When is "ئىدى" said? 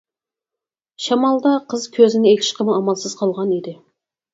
3.61-3.81